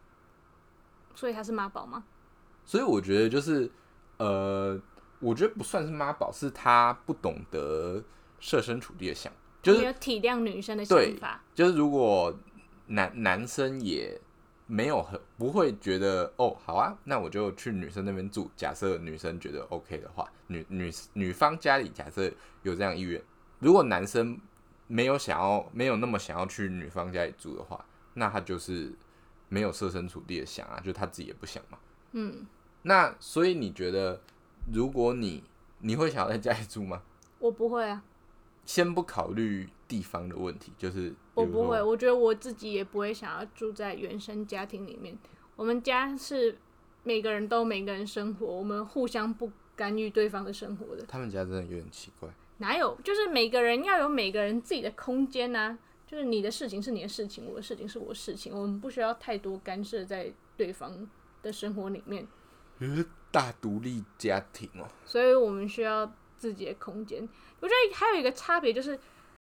[1.15, 2.05] 所以他是妈宝吗？
[2.67, 3.71] 所以我觉得就是，
[4.19, 4.79] 呃，
[5.25, 8.03] 我觉得不算是妈宝，是他不懂得
[8.39, 9.33] 设身处地的想，
[9.63, 12.39] 就是有体谅女生的想法，就是如果
[12.89, 14.21] 男男生也
[14.67, 18.51] 没有很不会觉得哦，好啊，那我就去女生那边住。
[18.55, 22.31] 假设女生觉得 OK 的话，女女女方家里假设
[22.63, 23.23] 有这样意愿，
[23.61, 24.39] 如果男生
[24.87, 27.83] 没有想要没有那么想要去女方家里住的话，
[28.13, 28.93] 那他就是
[29.49, 31.79] 没有设身处地的想啊，就他自己也不想嘛。
[32.13, 32.47] 嗯，
[32.83, 34.21] 那所以你觉得，
[34.73, 35.43] 如果你
[35.81, 37.03] 你会想要在家里住吗？
[37.39, 38.03] 我不会啊，
[38.65, 45.19] 先不考虑地方的问题，就是我不会，我觉得我自己也不会想要住在原生家庭里面。
[45.57, 46.57] 我们家是
[47.03, 51.05] 每个人都每个人生活，我们互相不干预对方的生活的。
[51.07, 52.29] 他们家真的有点奇怪。
[52.59, 52.97] 哪有？
[53.05, 61.07] 就是每个人要有每个人自己的空间呐、就是你的事情是你的事情，我的事情是我的事情，我们不需要太多干涉在对方
[61.43, 62.27] 的生活里面，
[62.79, 67.29] 呃，大独立家庭哦，所以我们需要自己的空间。
[67.59, 68.97] 我觉得还有一个差别就是，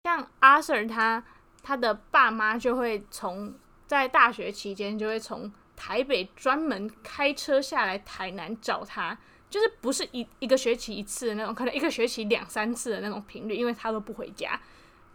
[0.04, 1.24] 像阿 Sir 他
[1.62, 3.54] 他的爸妈就会从
[3.86, 9.16] 在大学期间就会从台北专门开车下来台南找他。
[9.48, 14.60] 就是不是一一个学期一次的那种，可能一个学期两三次的那种频率，因为他都不回家。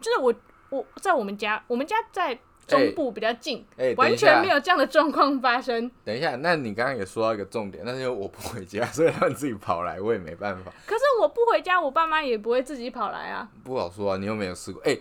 [0.00, 0.34] 就是我
[0.70, 3.64] 我在我们家，我们家在中部比较近，
[3.96, 5.90] 完全没有这样的状况发生。
[6.04, 13.48] 等一下，那你刚刚也说到一个重点，但是因为我不回家， 所以他们自己跑来，我也没办法，可是我不回家，我爸妈也不会自己跑来啊。
[13.62, 14.16] 不好说啊。
[14.16, 14.80] 你又没有试过？
[14.84, 14.96] 哎、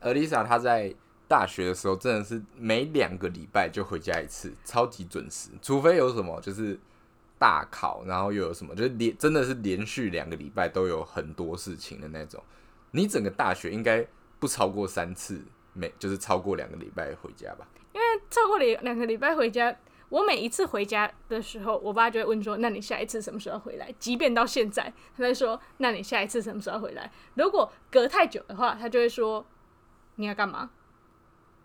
[0.00, 0.94] 呃 a 莎她在
[1.28, 6.78] 大学的时候真的是每两个礼拜就回家一次，超级准时，除非有什么就是
[7.38, 12.42] 大考，然后又有什么就是连真的是连续两个礼拜都有很多事情的那种。
[12.90, 14.06] 你整个大学应该
[14.38, 15.40] 不超过三次，
[15.72, 17.66] 每就是超过两个礼拜回家吧？
[17.92, 19.74] 因为超过两两个礼拜回家，
[20.08, 29.44] 我每一次回家的时候，我爸就会问说：“那你下一次什么时候回来？”即便到现在，他在说：“那你下一次什么时候回来？”如果隔太久的话，他就会说
[30.16, 30.70] ：“你要干嘛？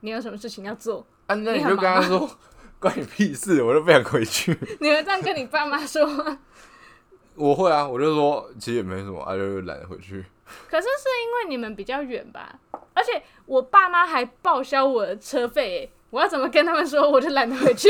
[0.01, 2.29] 你有什么事情要做啊，那你你就跟他说
[2.79, 6.39] 关你屁事，我都不想回去。？”你会这样跟你爸妈说吗？
[7.35, 10.25] 我会啊，我就说其实也没什么，啊，就懒得回去。
[10.69, 12.59] 可是是因为你们比较远吧，
[12.97, 17.09] 而且我爸妈还报销我的车费耶，我要怎么跟他们说？
[17.09, 17.89] 我就懒得回去。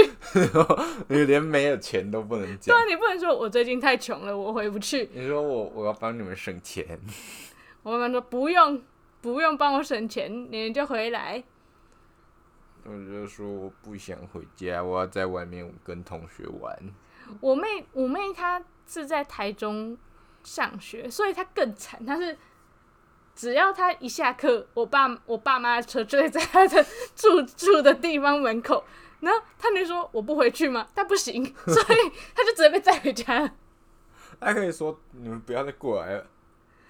[1.08, 2.76] 你连没有钱都不能讲。
[2.76, 5.10] 对啊，你不能说我最近太穷了，我回不去。
[5.14, 7.00] 你说我我要帮你们省钱，
[7.84, 8.84] 我妈妈说不用，
[9.22, 11.42] 不用帮我省钱，你们就回来。
[12.84, 16.78] 我就说我不想回家，我要在外面跟同学玩。
[17.42, 19.98] 我妹，我妹她是在台中
[20.44, 22.06] 上学，所以她更惨。
[22.06, 22.38] 她是
[23.38, 26.84] 只要他一下课，我爸我爸妈的车就会在他的
[27.16, 28.84] 住住的地方门口，
[29.20, 30.88] 然后他就说我不回去吗？
[30.96, 33.52] 他不行， 所以他就直接被载回家了。
[34.40, 36.26] 他可以说你们不要再过来了。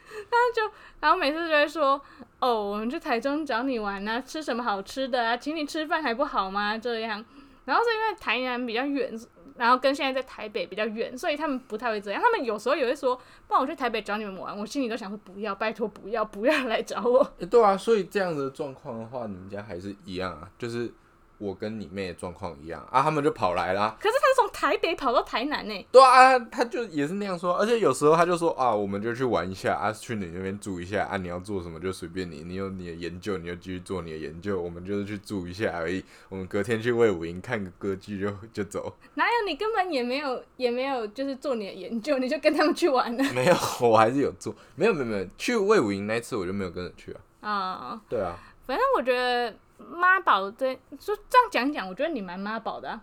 [0.09, 0.71] 他就
[1.01, 2.01] 然后每次就会说，
[2.39, 6.77] 哦，我们去台中找你玩啊，吃什么好吃的啊，请你吃饭还不好吗？
[6.77, 7.23] 这样，
[7.65, 9.11] 然后是因为台南比较远，
[9.57, 12.21] 然后跟现在在台北比较远，所以他们不太会这样。
[12.21, 13.15] 他们有时候也会说，
[13.47, 17.23] 不然我去台北找你们玩，我心里都想说，不要，拜托不要，不要来找我。
[17.49, 20.91] 对啊，所以这样的状况的话，你们家还是一样啊，就是
[21.37, 23.95] 我跟你妹的状况一样啊，他们就跑来啦。
[23.99, 38.95] 可是他是从台北跑到台南呢、对啊，他就也是那样说，而且有时候他就说啊，我们就去玩一下啊，去你那边住一下啊，你要做什么就随便你，你有你的研究，你就继续做你的研究，我们就是去住一下而已，我们隔天去魏武营看个歌剧就就走。
[39.15, 47.21] 哪有你根本也没有也没有就是做你的研究，你就跟他们去玩了 没有，我还是有做，没有没有没有，去魏武营那一次我就没有跟着去啊。
[47.49, 48.35] 啊、对啊，
[48.65, 53.01] 反正我觉得妈宝对就这样讲讲，我觉得你蛮妈宝的、啊。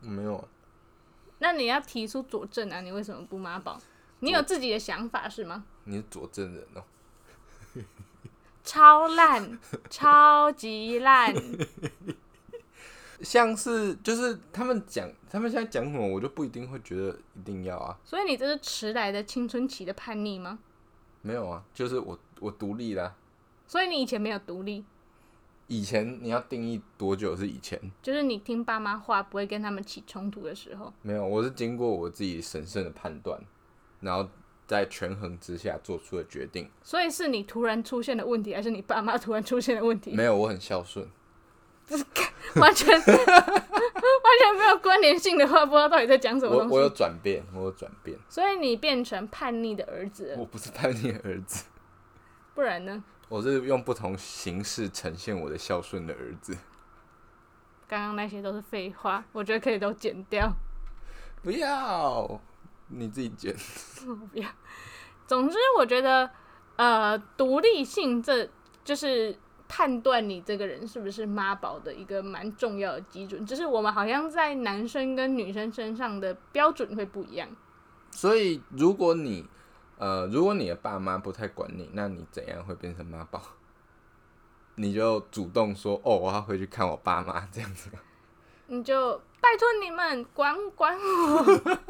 [0.00, 0.44] 没有啊，
[1.38, 3.80] 那你要提出佐证啊，你为什么不妈宝？
[4.20, 5.64] 你有自己的想法是吗？
[5.84, 6.82] 你是佐证人哦、
[8.62, 9.58] 超烂，
[9.88, 11.34] 超级烂。
[13.22, 17.98] 像是就是他们讲，他们现在讲什么，我就不一定会觉得一定要啊。
[18.04, 20.58] 所以你这是迟来的青春期的叛逆吗？
[21.20, 23.14] 没有啊，就是我我独立啦。
[23.66, 24.84] 所以你以前没有独立，
[25.70, 27.80] 以前你要定义多久是以前？
[28.02, 30.92] 就是你听爸妈话不会跟他们起冲突的时候。
[31.00, 33.40] 没有，我是经过我自己审慎的判断，
[34.00, 34.28] 然后
[34.66, 36.68] 在权衡之下做出的决定。
[36.82, 40.10] 所以是你突然出现的问题，还是你爸妈突然出现的问题？
[40.10, 41.08] 没有，我很孝顺。
[42.56, 46.88] 完全完全没有关联性的话，不知道到底在讲什么我我有。
[46.88, 48.18] 转变，我有转变。
[48.28, 51.64] 所以你变成叛逆的儿子了，我不是叛逆的儿子，
[52.56, 53.04] 不然呢？
[53.30, 56.52] 我是用不同形式呈现我的孝顺的儿子。
[57.86, 60.52] 刚刚那些都是废话，我觉得可以都剪掉。
[61.40, 62.40] 不要，
[62.88, 63.54] 你自己剪。
[64.04, 64.48] 我 不要。
[65.28, 66.28] 总之，我觉得
[66.74, 68.50] 呃，独立性这
[68.82, 73.46] 就是判断你这个人是不是妈宝的一个蛮重要的基准。
[73.46, 77.48] 就是我们好像在男生跟女生身上的标准会不一样。
[78.10, 79.46] 所以，如果你
[80.00, 83.42] 呃，如果你的爸妈不太管你，那你怎样会变成妈宝？
[84.76, 87.90] 你就主动说哦，我要回去看我爸妈这样子。
[88.68, 91.80] 你就拜托你们管管我，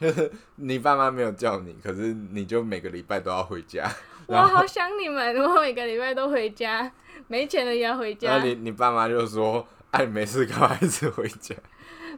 [0.56, 3.88] 你爸妈没有叫你，可是你就每个礼拜都要回家，
[4.26, 6.90] 我好想你们，我每个礼拜都回家，
[7.28, 8.44] 没钱了也要回然家后。
[8.44, 11.54] 你你爸妈就说：“哎、你没事干嘛一直回家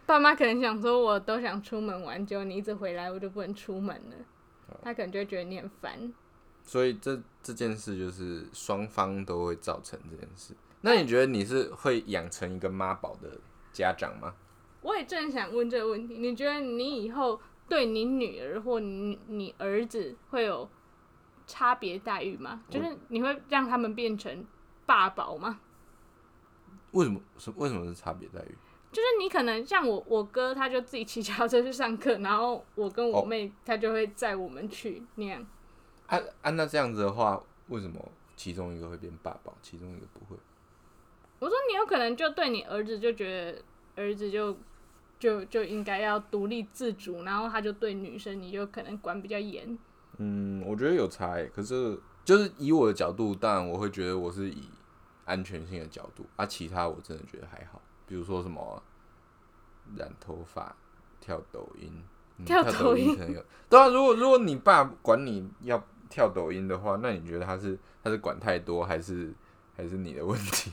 [0.07, 4.17] 爸妈可能想说，我都想出门玩，结果你一直回来，我就不能出门了。
[4.83, 6.13] 他可能就会觉得你很烦。？”
[6.63, 10.55] 所以这这件事就是双方都会造成这件事。
[10.81, 13.41] 那你觉得你是会养成一个妈宝的
[13.73, 14.35] 家长吗？
[14.83, 20.69] 我也正想问这个问题，你觉得你以后对你女儿或你你儿子会有
[21.47, 22.63] 差别待遇吗？
[22.69, 24.45] 就是你会让他们变成
[24.85, 25.61] 爸宝吗？
[26.93, 28.57] 为什么是为什么是差别待遇？
[28.93, 35.47] 就是你可能像我我哥，他就自己骑脚踏车去上课，然后我跟我哦妹，他就会载我们去那样。
[36.07, 38.01] 按、按、那这样子的话，为什么
[38.37, 40.37] 其中一个会变爸爸，其中一个不会？
[41.39, 43.63] 我说你有可能就对你儿子就觉得
[44.03, 44.57] 儿子就
[45.19, 49.77] 就就应该要独立自主，然后他就对女生你就可能管比较严。
[50.19, 54.63] 嗯，我觉得有差欸，可是就是以我的角度，当然我会觉得我是以
[55.27, 58.83] 安全性的角度，啊，其他我真的觉得还好，比如说什么
[59.97, 60.75] 染头发、
[61.21, 61.93] 跳抖音，
[62.39, 69.33] 嗯跳抖抖音可能有，对啊，如果如果你爸管你要跳抖音的话，那你觉得他是他是管太多，还是
[69.77, 70.71] 还是你的问题？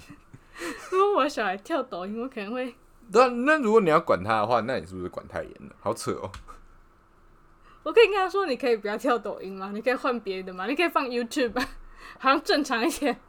[0.91, 2.75] 如果我小孩跳抖音，我可能会，
[3.11, 5.75] 对啊，那如果你要管他的话，那你是不是管太严了？
[5.79, 6.31] 好扯哦。
[7.81, 9.71] 我可以跟他说，你可以不要跳抖音吗？
[9.73, 10.67] 你可以换别的吗？
[10.67, 11.67] 你可以放 YouTube 吧？
[12.19, 13.19] 好像正常一点，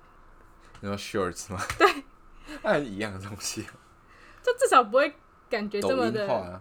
[0.80, 1.60] 你说 shorts 吗？
[1.78, 2.04] 对，
[2.62, 3.66] 那一样的东西，
[4.44, 5.12] 就至少不会
[5.50, 6.60] 感觉抖这么的，啊。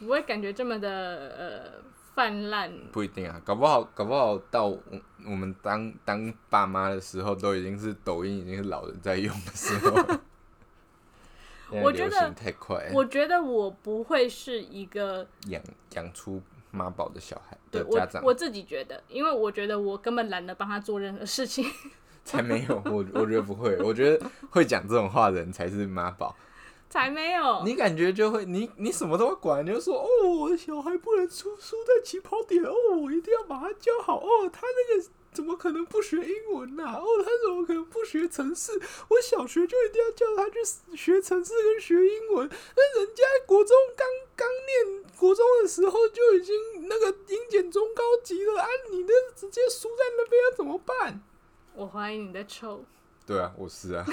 [0.00, 1.82] 不会感觉这么的呃
[2.14, 2.72] 泛滥。
[2.90, 4.80] 不一定啊，搞不好搞不好到我
[5.26, 10.18] 我们当当爸妈的时候，都已经是抖音已经是老人在用的时候
[11.84, 16.40] 我觉得太快，我觉得我不会是一个养养出
[16.70, 21.64] 妈宝的小孩对的家长我我自己觉得，因为我觉得我根本懒得帮他做任何事情。
[22.24, 26.34] 才没有，我我觉得不会，我觉得会讲这种话的人才是妈宝。
[26.90, 27.62] 才没有。
[27.64, 38.72] 你感觉就会，你你什么都会管，你就说哦，我的小孩不能输输在起跑点哦，我一定要把他教好哦，他那个怎么可能不学英文呐、哦，他怎么可能不学城市？
[39.08, 42.50] 我小学就一定要叫他去学城市跟学英文。
[42.76, 46.54] 那人家国中刚刚念国中的时候就已经
[46.88, 51.22] 那个英检中高级了啊，你那直接输在那边要怎么办？
[51.76, 52.84] 我怀疑你在抽，
[53.24, 54.04] 对啊，我是啊，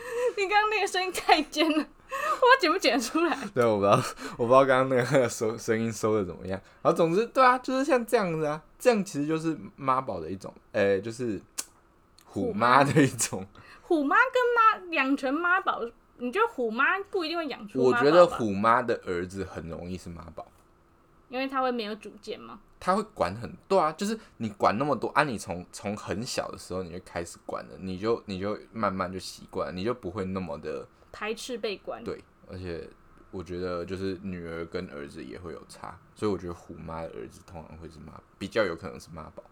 [0.36, 3.36] 你刚刚那个声音太尖了，我剪不剪得出来。
[3.54, 4.02] 对，我不知道，
[4.36, 6.60] 我不知道刚刚那个收声音收的怎么样。
[6.82, 11.40] 然后总之，对啊，就是像这样子啊，这样其实就是妈宝的一种，诶、就是
[12.24, 13.46] 虎虎妈妈的一种。
[13.82, 15.80] 虎妈跟妈养成妈宝，
[16.18, 20.46] 你觉得虎妈不一定会养出我觉得虎妈的儿子很容易是妈宝。
[21.30, 22.60] 因为他会没有主见嘛。
[22.78, 32.88] 他会管很多啊，就是你管那么多啊，你从从很小的时候你就开始管了，你就你就慢慢就习惯，你就不会那么的排斥被管，对，而且
[33.30, 39.42] 我觉得就是女儿跟儿子也会有差，所以我觉得虎妈的儿子通常会是妈，比较有可能是妈宝。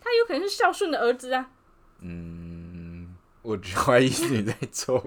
[0.00, 1.50] 他有可能是孝顺的儿子啊。
[2.00, 5.02] 嗯，我怀疑你在 臭。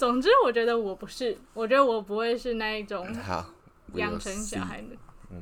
[0.00, 3.44] 总之，我觉得我不是，我觉得我不会是那一种 好
[3.92, 4.96] 养成小孩的。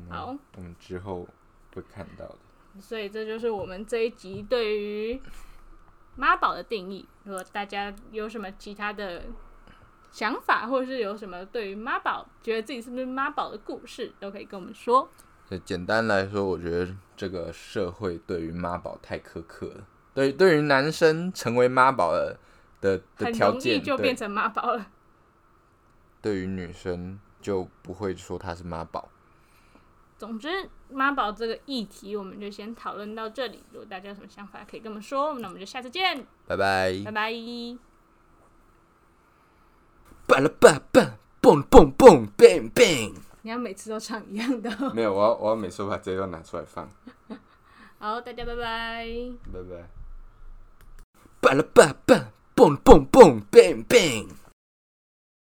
[0.09, 1.25] 好我们之后
[1.73, 2.35] 会看到的。
[2.81, 5.21] 所以这就是我们这一集对于
[6.17, 7.07] 妈宝的定义。
[7.23, 9.23] 如果大家有什么其他的
[10.11, 15.09] 想法，或者是有什么对于妈宝觉得自己是不是妈宝的故事，都可以跟我们说。
[15.63, 19.87] 简单来说，我觉得这个社会对于妈宝太苛刻了。
[20.13, 22.37] 对，对于男生成为妈宝的
[22.81, 24.87] 的的很容易条件，就变成妈宝了。
[26.21, 29.09] 对于女生就不会说她是妈宝。
[30.17, 33.63] 总之，妈宝这个议题我们就先讨论到这里。
[33.71, 35.33] 如果大家有什么想法，可以跟我们说。
[35.39, 37.11] 那我们就下次见，拜拜拜。
[37.11, 37.33] 拜。
[40.27, 43.15] 巴拉巴巴，蹦蹦蹦，bang bang。
[43.43, 44.91] 你要每次都唱一样的哦。
[44.93, 46.87] 没有，我要我要每次把这段拿出来放。
[47.97, 49.07] 好，大家拜拜。
[49.53, 49.89] 拜拜。
[51.39, 54.38] 巴拉巴巴，蹦蹦蹦，bang bang。